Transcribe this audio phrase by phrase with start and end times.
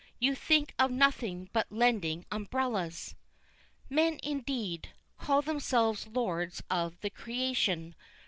[0.17, 3.13] You think of nothing but lending umbrellas.
[3.87, 4.89] "Men, indeed!
[5.19, 7.93] call themselves lords of the creation!